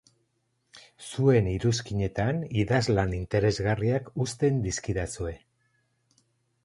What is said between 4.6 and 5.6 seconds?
dizkidazue.